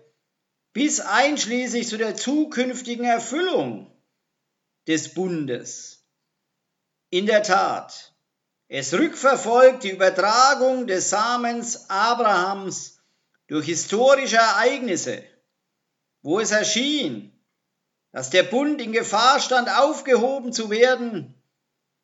bis 0.74 1.00
einschließlich 1.00 1.88
zu 1.88 1.98
der 1.98 2.16
zukünftigen 2.16 3.04
Erfüllung 3.04 3.92
des 4.88 5.16
Bundes. 5.16 6.06
In 7.10 7.26
der 7.26 7.42
Tat, 7.42 8.14
es 8.68 8.94
rückverfolgt 8.94 9.84
die 9.84 9.90
Übertragung 9.90 10.86
des 10.86 11.10
Samens 11.10 11.90
Abrahams 11.90 13.00
durch 13.48 13.66
historische 13.66 14.38
Ereignisse, 14.38 15.24
wo 16.22 16.40
es 16.40 16.52
erschien, 16.52 17.34
dass 18.12 18.30
der 18.30 18.44
Bund 18.44 18.80
in 18.80 18.92
Gefahr 18.92 19.40
stand, 19.40 19.68
aufgehoben 19.68 20.54
zu 20.54 20.70
werden 20.70 21.34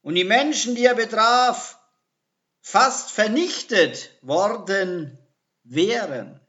und 0.01 0.15
die 0.15 0.23
Menschen, 0.23 0.73
die 0.73 0.85
er 0.85 0.95
betraf, 0.95 1.79
fast 2.65 3.11
vernichtet 3.11 4.09
worden 4.23 5.19
wären. 5.63 6.41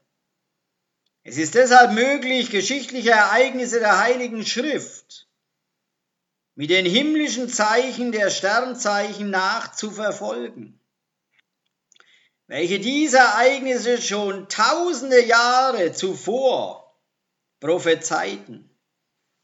Es 1.21 1.37
ist 1.37 1.53
deshalb 1.53 1.93
möglich, 1.93 2.49
geschichtliche 2.49 3.11
Ereignisse 3.11 3.79
der 3.79 3.99
Heiligen 3.99 4.43
Schrift 4.43 5.27
mit 6.55 6.71
den 6.71 6.87
himmlischen 6.87 7.49
Zeichen 7.49 8.11
der 8.11 8.31
Sternzeichen 8.31 9.29
nachzuverfolgen, 9.29 10.81
welche 12.47 12.79
diese 12.79 13.17
Ereignisse 13.17 14.01
schon 14.01 14.49
tausende 14.49 15.23
Jahre 15.23 15.93
zuvor 15.93 16.99
prophezeiten, 17.59 18.75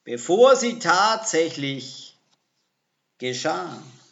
bevor 0.05 0.55
sie 0.55 0.79
tatsächlich 0.79 2.17
geschahen. 3.19 4.02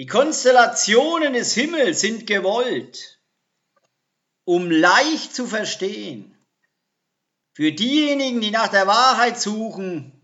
Die 0.00 0.06
Konstellationen 0.06 1.34
des 1.34 1.52
Himmels 1.52 2.00
sind 2.00 2.26
gewollt, 2.26 3.20
um 4.46 4.70
leicht 4.70 5.34
zu 5.34 5.46
verstehen 5.46 6.34
für 7.52 7.70
diejenigen, 7.70 8.40
die 8.40 8.50
nach 8.50 8.68
der 8.68 8.86
Wahrheit 8.86 9.38
suchen 9.38 10.18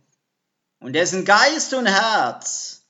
und 0.79 0.95
dessen 0.95 1.27
Geist 1.27 1.75
und 1.75 1.85
Herz 1.85 2.87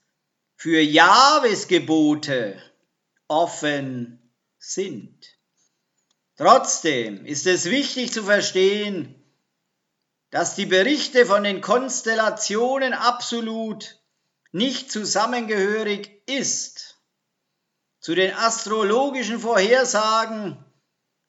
für 0.55 0.81
Jahwes 0.81 1.67
Gebote 1.67 2.63
offen 3.27 4.33
sind. 4.61 5.27
Trotzdem 6.37 7.27
ist 7.27 7.49
es 7.49 7.65
wichtig 7.65 8.13
zu 8.13 8.23
verstehen, 8.23 9.13
dass 10.31 10.55
die 10.55 10.67
Berichte 10.67 11.27
von 11.27 11.43
den 11.43 11.63
Konstellationen 11.63 12.93
absolut 12.93 14.01
nicht 14.57 14.91
zusammengehörig 14.91 16.23
ist 16.27 16.97
zu 18.01 18.15
den 18.15 18.35
astrologischen 18.35 19.39
Vorhersagen 19.39 20.63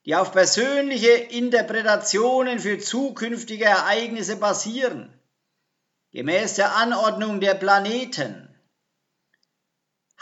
die 0.08 0.16
auf 0.16 0.32
persönliche 0.32 1.12
Interpretationen 1.12 2.60
für 2.60 2.80
zukünftige 2.80 3.66
Ereignisse 3.66 4.38
basieren, 4.38 5.14
gemäß 6.14 6.54
der 6.54 6.78
Anordnung 6.78 7.42
der 7.42 7.56
Planeten. 7.56 8.58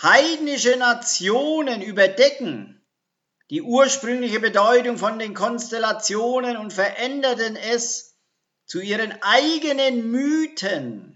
Heidnische 0.01 0.75
Nationen 0.77 1.83
überdecken 1.83 2.83
die 3.51 3.61
ursprüngliche 3.61 4.39
Bedeutung 4.39 4.97
von 4.97 5.19
den 5.19 5.35
Konstellationen 5.35 6.57
und 6.57 6.73
veränderten 6.73 7.55
es 7.55 8.17
zu 8.65 8.81
ihren 8.81 9.13
eigenen 9.21 10.09
Mythen, 10.09 11.14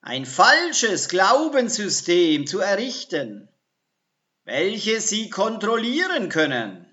ein 0.00 0.26
falsches 0.26 1.08
Glaubenssystem 1.08 2.46
zu 2.46 2.60
errichten, 2.60 3.48
welches 4.44 5.08
sie 5.08 5.28
kontrollieren 5.30 6.28
können 6.28 6.88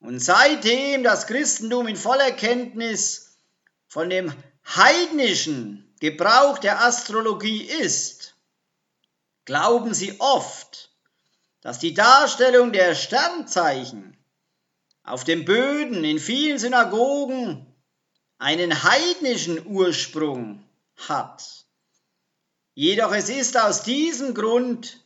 und 0.00 0.20
seitdem 0.20 1.02
das 1.02 1.26
Christentum 1.26 1.86
in 1.86 1.96
voller 1.96 2.30
Kenntnis 2.32 3.38
von 3.86 4.10
dem 4.10 4.32
heidnischen 4.64 5.94
Gebrauch 6.00 6.58
der 6.58 6.84
Astrologie 6.84 7.62
ist, 7.62 8.34
glauben 9.44 9.94
sie 9.94 10.20
oft, 10.20 10.92
dass 11.60 11.78
die 11.78 11.94
Darstellung 11.94 12.72
der 12.72 12.94
Sternzeichen 12.94 14.16
auf 15.02 15.24
den 15.24 15.44
Böden 15.44 16.04
in 16.04 16.18
vielen 16.18 16.58
Synagogen 16.58 17.66
einen 18.38 18.82
heidnischen 18.84 19.66
Ursprung 19.66 20.62
hat. 21.08 21.57
Jedoch 22.80 23.10
es 23.10 23.28
ist 23.28 23.58
aus 23.58 23.82
diesem 23.82 24.34
Grund 24.34 25.04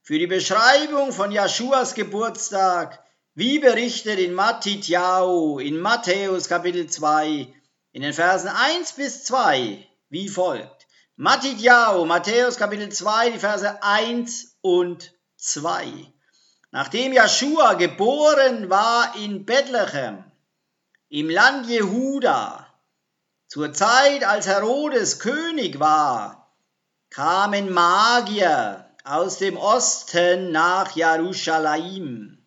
für 0.00 0.16
die 0.16 0.28
Beschreibung 0.28 1.10
von 1.10 1.32
Jeschuas 1.32 1.94
Geburtstag 1.94 3.02
wie 3.34 3.58
berichtet 3.58 4.20
in 4.20 4.32
Mattityahu, 4.32 5.58
in 5.58 5.80
Matthäus 5.80 6.48
Kapitel 6.48 6.88
2, 6.88 7.52
in 7.90 8.02
den 8.02 8.12
Versen 8.12 8.46
1 8.46 8.92
bis 8.92 9.24
2, 9.24 9.88
wie 10.08 10.28
folgt. 10.28 10.86
Mattityahu, 11.16 12.04
Matthäus 12.04 12.58
Kapitel 12.58 12.90
2, 12.92 13.30
die 13.30 13.40
Verse 13.40 13.82
1 13.82 14.58
und 14.60 15.12
2. 15.36 15.84
Nachdem 16.70 17.12
Joshua 17.12 17.74
geboren 17.74 18.70
war 18.70 19.16
in 19.16 19.44
Bethlehem, 19.44 20.22
im 21.08 21.28
Land 21.28 21.66
Jehuda, 21.66 22.72
zur 23.48 23.72
Zeit, 23.72 24.22
als 24.22 24.46
Herodes 24.46 25.18
König 25.18 25.80
war, 25.80 26.47
kamen 27.10 27.72
Magier 27.72 28.88
aus 29.04 29.38
dem 29.38 29.56
Osten 29.56 30.52
nach 30.52 30.94
Jerusalem 30.94 32.38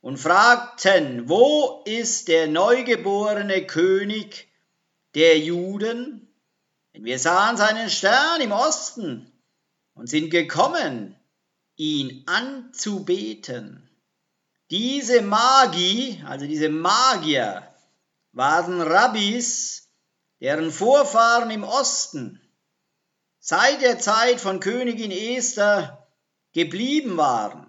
und 0.00 0.18
fragten, 0.18 1.28
wo 1.28 1.82
ist 1.84 2.28
der 2.28 2.46
neugeborene 2.46 3.66
König 3.66 4.48
der 5.14 5.38
Juden? 5.38 6.32
Denn 6.94 7.04
wir 7.04 7.18
sahen 7.18 7.56
seinen 7.56 7.90
Stern 7.90 8.40
im 8.40 8.52
Osten 8.52 9.32
und 9.94 10.08
sind 10.08 10.30
gekommen, 10.30 11.16
ihn 11.76 12.22
anzubeten. 12.26 13.90
Diese 14.70 15.22
Magi, 15.22 16.22
also 16.26 16.46
diese 16.46 16.68
Magier, 16.68 17.66
waren 18.32 18.80
Rabbis, 18.80 19.88
deren 20.40 20.70
Vorfahren 20.70 21.50
im 21.50 21.64
Osten 21.64 22.40
seit 23.46 23.80
der 23.80 23.98
Zeit 23.98 24.40
von 24.40 24.60
Königin 24.60 25.10
Esther 25.10 26.06
geblieben 26.52 27.16
waren 27.16 27.66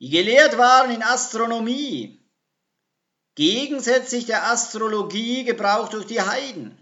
die 0.00 0.08
gelehrt 0.08 0.56
waren 0.56 0.90
in 0.90 1.02
Astronomie, 1.02 2.18
gegensätzlich 3.34 4.24
der 4.24 4.50
Astrologie 4.50 5.44
gebraucht 5.44 5.92
durch 5.92 6.06
die 6.06 6.22
Heiden. 6.22 6.76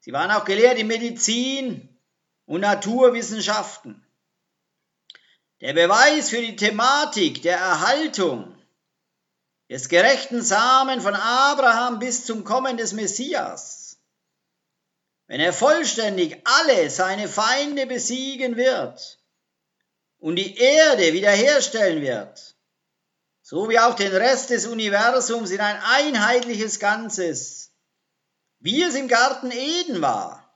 Sie 0.00 0.12
waren 0.12 0.30
auch 0.30 0.44
gelehrt 0.44 0.78
in 0.78 0.86
Medizin 0.86 1.88
und 2.44 2.60
Naturwissenschaften. 2.60 4.06
Der 5.62 5.72
Beweis 5.72 6.28
für 6.28 6.42
die 6.42 6.56
Thematik 6.56 7.40
der 7.42 7.56
Erhaltung 7.56 8.54
des 9.70 9.88
gerechten 9.88 10.42
Samen 10.42 11.00
von 11.00 11.14
Abraham 11.14 12.00
bis 12.00 12.26
zum 12.26 12.44
Kommen 12.44 12.76
des 12.76 12.92
Messias, 12.92 13.81
wenn 15.32 15.40
er 15.40 15.54
vollständig 15.54 16.42
alle 16.44 16.90
seine 16.90 17.26
Feinde 17.26 17.86
besiegen 17.86 18.58
wird, 18.58 19.18
und 20.18 20.36
die 20.36 20.58
Erde 20.58 21.14
wiederherstellen 21.14 22.02
wird, 22.02 22.54
so 23.40 23.70
wie 23.70 23.78
auch 23.78 23.94
den 23.94 24.12
Rest 24.14 24.50
des 24.50 24.66
Universums 24.66 25.50
in 25.50 25.60
ein 25.60 25.80
einheitliches 25.82 26.78
Ganzes, 26.80 27.70
wie 28.60 28.82
es 28.82 28.94
im 28.94 29.08
Garten 29.08 29.50
Eden 29.50 30.02
war, 30.02 30.54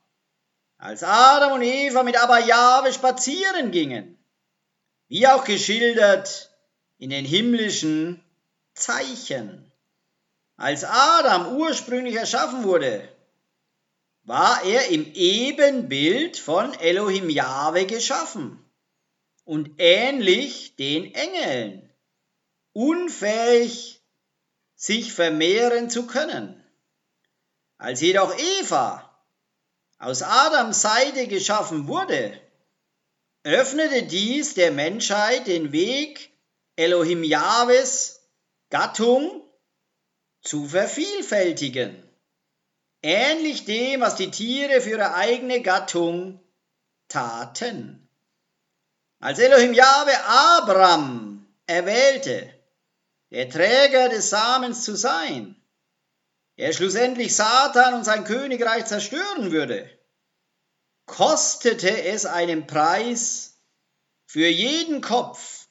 als 0.77 1.03
Adam 1.03 1.53
und 1.53 1.62
Eva 1.62 2.03
mit 2.03 2.23
Abayave 2.23 2.93
spazieren 2.93 3.71
gingen, 3.71 4.19
wie 5.09 5.27
auch 5.27 5.45
geschildert 5.45 6.51
in 6.99 7.09
den 7.09 7.25
himmlischen 7.25 8.23
Zeichen. 8.75 9.73
Als 10.59 10.85
Adam 10.85 11.57
ursprünglich 11.57 12.17
erschaffen 12.17 12.62
wurde, 12.65 13.09
war 14.27 14.65
er 14.65 14.89
im 14.89 15.12
Ebenbild 15.15 16.37
von 16.37 16.75
Elohim 16.75 17.31
Jahwe 17.31 17.87
geschaffen 17.87 18.59
und 19.45 19.71
ähnlich 19.79 20.75
den 20.75 21.15
Engeln, 21.15 21.89
unfähig 22.73 24.03
sich 24.75 25.12
vermehren 25.12 25.89
zu 25.91 26.07
können. 26.07 26.61
Als 27.79 28.01
jedoch 28.01 28.37
Eva 28.61 29.17
aus 29.99 30.23
Adams 30.23 30.83
Seite 30.83 31.29
geschaffen 31.29 31.87
wurde, 31.87 32.39
öffnete 33.45 34.03
dies 34.03 34.55
der 34.55 34.73
Menschheit 34.73 35.47
den 35.47 35.71
Weg, 35.71 36.31
Elohim 36.75 37.23
Jahwes 37.23 38.29
Gattung 38.71 39.43
zu 40.43 40.67
vervielfältigen, 40.67 42.06
ähnlich 43.07 43.64
dem, 43.64 44.01
was 44.01 44.16
die 44.16 44.31
Tiere 44.31 44.81
für 44.81 44.90
ihre 44.90 45.14
eigene 45.14 45.62
Gattung 45.62 46.40
taten. 47.09 48.09
Als 49.21 49.38
Elohim 49.38 49.73
Jahwe 49.73 50.12
Abram 50.25 51.47
erwählte, 51.66 52.53
der 53.31 53.49
Träger 53.49 54.09
des 54.09 54.31
Samens 54.31 54.83
zu 54.83 54.97
sein, 54.97 55.57
der 56.59 56.73
schlussendlich 56.73 57.35
Satan 57.35 57.95
und 57.95 58.05
sein 58.05 58.25
Königreich 58.25 58.87
zerstören 58.87 59.53
würde, 59.53 59.88
kostete 61.07 62.03
es 62.05 62.27
einen 62.27 62.66
Preis 62.66 63.59
für 64.27 64.49
jeden 64.49 65.01
Kopf, 65.01 65.69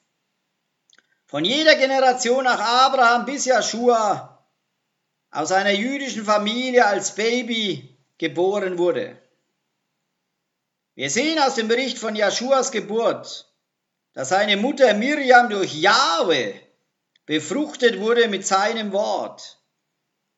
von 1.26 1.44
jeder 1.44 1.74
Generation 1.74 2.44
nach 2.44 2.60
Abraham 2.60 3.26
bis 3.26 3.44
Joshua, 3.44 4.35
aus 5.36 5.52
einer 5.52 5.72
jüdischen 5.72 6.24
Familie 6.24 6.86
als 6.86 7.14
Baby 7.14 7.94
geboren 8.16 8.78
wurde. 8.78 9.18
Wir 10.94 11.10
sehen 11.10 11.38
aus 11.38 11.56
dem 11.56 11.68
Bericht 11.68 11.98
von 11.98 12.16
Joshuas 12.16 12.72
Geburt, 12.72 13.46
dass 14.14 14.30
seine 14.30 14.56
Mutter 14.56 14.94
Miriam 14.94 15.50
durch 15.50 15.74
Jahwe 15.74 16.54
befruchtet 17.26 18.00
wurde 18.00 18.28
mit 18.28 18.46
seinem 18.46 18.92
Wort. 18.92 19.58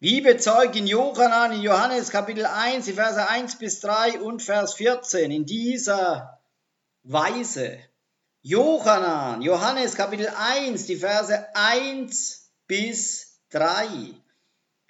Wie 0.00 0.20
bezeugt 0.20 0.74
in 0.74 0.88
Johannan 0.88 1.52
in 1.52 1.62
Johannes 1.62 2.10
Kapitel 2.10 2.46
1, 2.46 2.86
die 2.86 2.94
Verse 2.94 3.28
1 3.28 3.58
bis 3.58 3.78
3 3.78 4.20
und 4.20 4.42
Vers 4.42 4.74
14 4.74 5.30
in 5.30 5.46
dieser 5.46 6.40
Weise. 7.04 7.78
Johannan, 8.42 9.42
Johannes 9.42 9.94
Kapitel 9.94 10.28
1, 10.28 10.86
die 10.86 10.96
Verse 10.96 11.46
1 11.54 12.50
bis 12.66 13.38
3. 13.50 14.14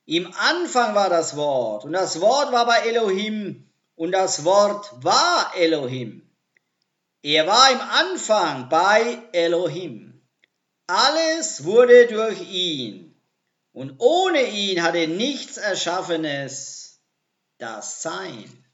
Im 0.09 0.33
Anfang 0.39 0.95
war 0.95 1.11
das 1.11 1.37
Wort 1.37 1.85
und 1.85 1.93
das 1.93 2.23
Wort 2.23 2.51
war 2.51 2.65
bei 2.65 2.79
Elohim 2.89 3.71
und 3.95 4.13
das 4.13 4.43
Wort 4.47 4.91
war 5.05 5.53
Elohim. 5.55 6.27
Er 7.21 7.47
war 7.47 7.71
im 7.71 7.81
Anfang 7.83 8.71
bei 8.71 9.23
Elohim. 9.33 10.27
Alles 10.87 11.65
wurde 11.65 12.07
durch 12.07 12.41
ihn 12.51 13.21
und 13.73 13.97
ohne 13.99 14.45
ihn 14.45 14.83
hatte 14.83 15.09
nichts 15.09 15.59
Erschaffenes 15.59 17.03
das 17.59 18.01
Sein. 18.01 18.65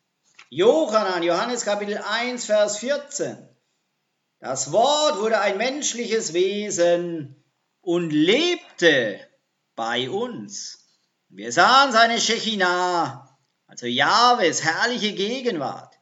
Johannan, 0.51 1.25
Johannes 1.25 1.65
Kapitel 1.65 1.99
1, 1.99 2.45
Vers 2.45 2.79
14. 2.79 3.49
Das 4.39 4.71
Wort 4.71 5.19
wurde 5.19 5.41
ein 5.41 5.59
menschliches 5.59 6.33
Wesen 6.33 7.45
und 7.81 8.11
lebte 8.11 9.19
bei 9.75 10.09
uns. 10.09 10.84
Wir 11.37 11.51
sahen 11.51 11.91
seine 11.91 12.21
Shechinah, 12.21 13.37
also 13.67 13.87
Jahwes 13.87 14.63
herrliche 14.63 15.15
Gegenwart. 15.15 15.93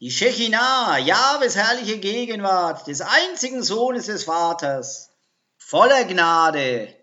Die 0.00 0.10
Shechinah, 0.10 0.96
Jahwes 0.96 1.54
herrliche 1.54 1.98
Gegenwart 1.98 2.86
des 2.86 3.02
einzigen 3.02 3.62
Sohnes 3.62 4.06
des 4.06 4.24
Vaters, 4.24 5.10
voller 5.58 6.04
Gnade 6.04 6.96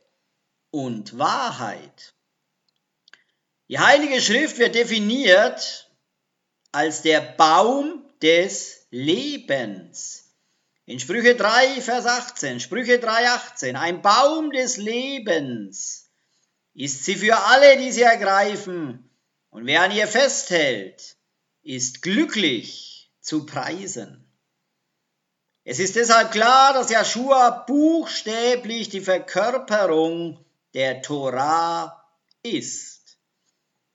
und 0.71 1.19
Wahrheit. 1.19 2.15
Die 3.67 3.77
Heilige 3.77 4.21
Schrift 4.21 4.57
wird 4.57 4.73
definiert 4.73 5.91
als 6.71 7.03
der 7.03 7.21
Baum 7.21 8.03
des 8.23 8.87
Lebens. 8.89 10.33
In 10.85 10.99
Sprüche 10.99 11.35
3, 11.35 11.79
Vers 11.81 12.07
18, 12.07 12.59
Sprüche 12.59 12.97
3, 12.97 13.29
18, 13.29 13.75
ein 13.75 14.01
Baum 14.01 14.49
des 14.49 14.77
Lebens 14.77 16.06
ist 16.77 17.05
sie 17.05 17.15
für 17.15 17.35
alle, 17.35 17.77
die 17.77 17.91
sie 17.91 18.03
ergreifen, 18.03 19.09
und 19.49 19.65
wer 19.65 19.81
an 19.81 19.91
ihr 19.91 20.07
festhält, 20.07 21.17
ist 21.63 22.03
glücklich 22.03 23.11
zu 23.19 23.47
preisen. 23.47 24.31
Es 25.63 25.79
ist 25.79 25.95
deshalb 25.95 26.31
klar, 26.31 26.73
dass 26.73 26.91
Joshua 26.91 27.49
buchstäblich 27.49 28.89
die 28.89 29.01
Verkörperung 29.01 30.45
der 30.75 31.01
Torah 31.01 32.05
ist. 32.43 33.17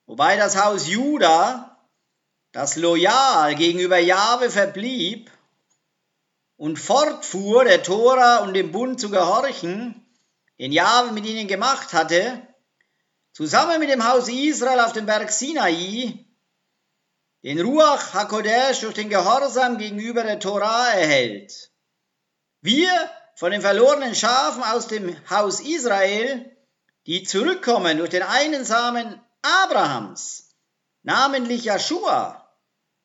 Wobei 0.05 0.35
das 0.35 0.61
Haus 0.61 0.89
Juda, 0.89 1.87
das 2.51 2.75
loyal 2.75 3.55
gegenüber 3.55 3.97
Jahwe 3.97 4.49
verblieb 4.49 5.31
und 6.57 6.77
fortfuhr, 6.77 7.63
der 7.63 7.81
Tora 7.81 8.39
und 8.39 8.53
dem 8.53 8.73
Bund 8.73 8.99
zu 8.99 9.09
gehorchen, 9.09 10.05
den 10.59 10.73
Jahwe 10.73 11.13
mit 11.13 11.25
ihnen 11.25 11.47
gemacht 11.47 11.93
hatte, 11.93 12.45
zusammen 13.33 13.79
mit 13.79 13.89
dem 13.89 14.07
Haus 14.07 14.29
Israel 14.29 14.79
auf 14.79 14.93
dem 14.93 15.05
Berg 15.05 15.31
Sinai, 15.31 16.25
den 17.43 17.59
Ruach 17.59 18.13
HaKodesh 18.13 18.79
durch 18.81 18.93
den 18.93 19.09
Gehorsam 19.09 19.77
gegenüber 19.77 20.23
der 20.23 20.39
Torah 20.39 20.91
erhält. 20.91 21.71
Wir 22.61 22.89
von 23.35 23.51
den 23.51 23.61
verlorenen 23.61 24.15
Schafen 24.15 24.63
aus 24.63 24.87
dem 24.87 25.17
Haus 25.29 25.59
Israel 25.59 26.49
die 27.05 27.23
zurückkommen 27.23 27.97
durch 27.97 28.11
den 28.11 28.23
einen 28.23 28.63
Samen 28.63 29.19
Abrahams, 29.41 30.55
namentlich 31.03 31.65
Joshua, 31.65 32.49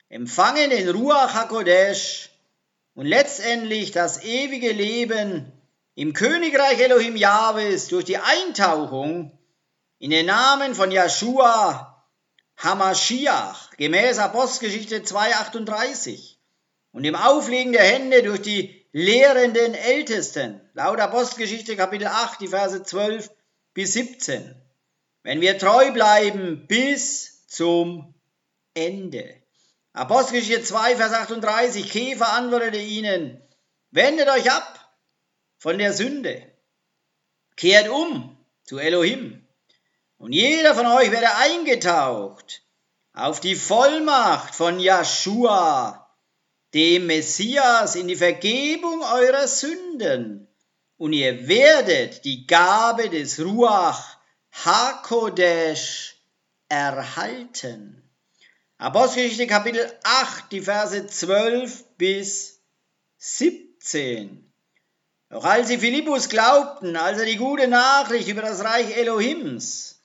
empfangen 0.08 0.70
den 0.70 0.88
Ruach 0.88 1.34
HaKodesh 1.34 2.30
und 2.94 3.06
letztendlich 3.06 3.90
das 3.90 4.22
ewige 4.22 4.72
Leben 4.72 5.52
im 5.94 6.12
Königreich 6.12 6.78
Elohim 6.78 7.16
Jahwes 7.16 7.88
durch 7.88 8.04
die 8.04 8.18
Eintauchung 8.18 9.37
in 9.98 10.10
den 10.10 10.26
Namen 10.26 10.74
von 10.74 10.90
Joshua 10.90 12.04
Hamashiach 12.56 13.76
gemäß 13.76 14.18
Apostelgeschichte 14.18 15.00
2,38 15.00 16.36
und 16.92 17.04
im 17.04 17.14
Auflegen 17.14 17.72
der 17.72 17.84
Hände 17.84 18.22
durch 18.22 18.42
die 18.42 18.86
lehrenden 18.92 19.74
Ältesten, 19.74 20.60
laut 20.74 20.98
Apostelgeschichte 20.98 21.76
Kapitel 21.76 22.06
8, 22.06 22.40
die 22.40 22.48
Verse 22.48 22.82
12 22.82 23.30
bis 23.74 23.92
17. 23.92 24.54
Wenn 25.22 25.40
wir 25.40 25.58
treu 25.58 25.92
bleiben 25.92 26.66
bis 26.66 27.46
zum 27.46 28.14
Ende. 28.74 29.34
Apostelgeschichte 29.92 30.62
2, 30.62 30.96
Vers 30.96 31.12
38, 31.12 31.90
Käfer 31.90 32.32
antwortete 32.32 32.78
ihnen, 32.78 33.42
wendet 33.90 34.28
euch 34.28 34.50
ab 34.50 34.96
von 35.58 35.78
der 35.78 35.92
Sünde, 35.92 36.50
kehrt 37.56 37.88
um 37.88 38.36
zu 38.64 38.78
Elohim, 38.78 39.47
und 40.18 40.32
jeder 40.32 40.74
von 40.74 40.86
euch 40.86 41.10
werde 41.10 41.34
eingetaucht 41.36 42.62
auf 43.12 43.40
die 43.40 43.56
Vollmacht 43.56 44.54
von 44.54 44.78
Joshua, 44.78 46.08
dem 46.74 47.06
Messias, 47.06 47.96
in 47.96 48.08
die 48.08 48.16
Vergebung 48.16 49.00
eurer 49.02 49.48
Sünden 49.48 50.48
und 50.96 51.12
ihr 51.12 51.48
werdet 51.48 52.24
die 52.24 52.46
Gabe 52.46 53.08
des 53.08 53.40
Ruach 53.40 54.18
HaKodesh 54.52 56.16
erhalten. 56.68 58.02
Apostelgeschichte 58.76 59.46
Kapitel 59.46 59.92
8, 60.04 60.52
die 60.52 60.60
Verse 60.60 61.06
12 61.06 61.84
bis 61.96 62.60
17. 63.16 64.52
Doch 65.30 65.44
als 65.44 65.68
sie 65.68 65.78
Philippus 65.78 66.28
glaubten, 66.28 66.96
als 66.96 67.18
er 67.18 67.26
die 67.26 67.36
gute 67.36 67.68
Nachricht 67.68 68.28
über 68.28 68.42
das 68.42 68.62
Reich 68.62 68.96
Elohims 68.96 69.97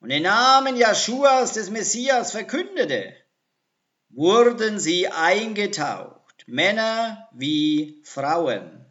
und 0.00 0.10
den 0.10 0.22
Namen 0.22 0.76
Jeschuas 0.76 1.52
des 1.52 1.70
Messias 1.70 2.32
verkündete, 2.32 3.14
wurden 4.10 4.78
sie 4.78 5.08
eingetaucht, 5.08 6.44
Männer 6.46 7.28
wie 7.32 8.00
Frauen. 8.04 8.86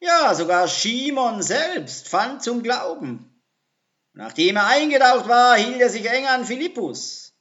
Ja, 0.00 0.34
sogar 0.34 0.66
Shimon 0.66 1.42
selbst 1.42 2.08
fand 2.08 2.42
zum 2.42 2.62
Glauben. 2.62 3.42
Nachdem 4.12 4.56
er 4.56 4.66
eingetaucht 4.66 5.28
war, 5.28 5.56
hielt 5.56 5.80
er 5.80 5.90
sich 5.90 6.08
eng 6.08 6.26
an 6.26 6.44
Philippus. 6.44 7.34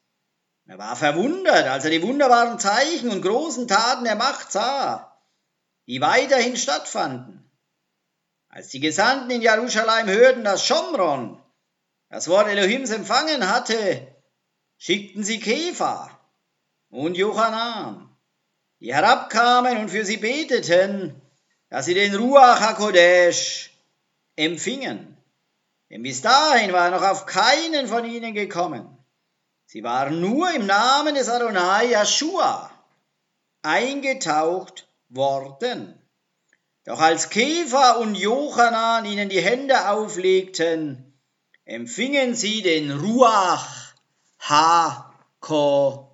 Er 0.66 0.78
war 0.78 0.96
verwundert, 0.96 1.68
als 1.68 1.86
er 1.86 1.90
die 1.90 2.04
wunderbaren 2.04 2.60
Zeichen 2.60 3.10
und 3.10 3.22
großen 3.22 3.68
Taten 3.68 4.04
der 4.04 4.16
Macht 4.16 4.52
sah, 4.52 5.18
die 5.88 6.02
weiterhin 6.02 6.58
stattfanden. 6.58 7.50
Als 8.50 8.68
die 8.68 8.80
Gesandten 8.80 9.32
in 9.32 9.42
Jerusalem 9.42 10.08
hörten, 10.08 10.44
dass 10.44 10.66
Schomron 10.66 11.39
das 12.10 12.28
Wort 12.28 12.48
Elohims 12.48 12.90
empfangen 12.90 13.50
hatte, 13.50 14.08
schickten 14.78 15.24
sie 15.24 15.40
Käfer 15.40 16.10
und 16.90 17.16
Johanan, 17.16 18.10
die 18.80 18.94
herabkamen 18.94 19.78
und 19.78 19.90
für 19.90 20.06
sie 20.06 20.18
beteten, 20.18 21.22
dass 21.70 21.86
sie 21.86 21.94
den 21.94 22.16
Ruach 22.16 22.60
HaKodesh 22.60 23.72
empfingen. 24.36 25.18
Denn 25.90 26.04
bis 26.04 26.22
dahin 26.22 26.74
war 26.74 26.90
noch 26.90 27.04
auf 27.04 27.26
keinen 27.26 27.88
von 27.88 28.06
ihnen 28.06 28.34
gekommen. 28.34 28.98
Sie 29.66 29.84
waren 29.84 30.20
nur 30.20 30.52
im 30.52 30.66
Namen 30.66 31.14
des 31.16 31.30
Adonai 31.30 31.92
Yeshua 31.92 32.72
eingetaucht 33.62 34.88
worden. 35.10 35.96
Doch 36.86 37.00
als 37.00 37.30
Käfer 37.30 38.00
und 38.00 38.16
Jochanan 38.16 39.06
ihnen 39.06 39.30
die 39.30 39.42
Hände 39.42 39.90
auflegten, 39.90 41.09
empfingen 41.70 42.34
sie 42.34 42.64
den 42.64 42.92
Ruach 42.92 43.94
HaKodesh. 44.40 46.08